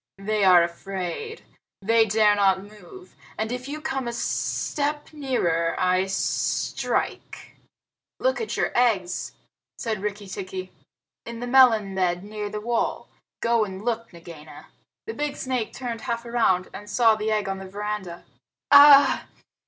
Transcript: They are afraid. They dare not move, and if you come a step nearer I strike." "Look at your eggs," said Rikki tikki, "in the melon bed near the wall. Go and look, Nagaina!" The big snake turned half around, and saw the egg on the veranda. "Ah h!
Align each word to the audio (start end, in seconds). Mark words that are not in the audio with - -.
They 0.17 0.43
are 0.43 0.63
afraid. 0.63 1.43
They 1.83 2.07
dare 2.07 2.33
not 2.33 2.63
move, 2.63 3.15
and 3.37 3.51
if 3.51 3.67
you 3.69 3.79
come 3.79 4.07
a 4.07 4.13
step 4.13 5.13
nearer 5.13 5.75
I 5.79 6.07
strike." 6.07 7.55
"Look 8.19 8.41
at 8.41 8.57
your 8.57 8.71
eggs," 8.73 9.33
said 9.77 10.01
Rikki 10.01 10.25
tikki, 10.25 10.71
"in 11.27 11.39
the 11.39 11.45
melon 11.45 11.93
bed 11.93 12.23
near 12.23 12.49
the 12.49 12.59
wall. 12.59 13.09
Go 13.43 13.63
and 13.63 13.79
look, 13.85 14.11
Nagaina!" 14.11 14.69
The 15.05 15.13
big 15.13 15.37
snake 15.37 15.71
turned 15.71 16.01
half 16.01 16.25
around, 16.25 16.69
and 16.73 16.89
saw 16.89 17.13
the 17.13 17.29
egg 17.29 17.47
on 17.47 17.59
the 17.59 17.67
veranda. 17.69 18.23
"Ah 18.71 19.27
h! 19.27 19.41